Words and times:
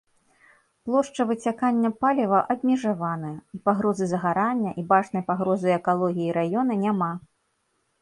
Плошча 0.87 1.25
выцякання 1.31 1.91
паліва 2.05 2.39
абмежаваная, 2.55 3.35
і 3.59 3.63
пагрозы 3.69 4.05
загарання 4.15 4.75
і 4.83 4.89
бачнай 4.91 5.21
пагрозы 5.31 5.69
экалогіі 5.79 6.37
раёна 6.43 6.73
няма. 6.85 7.17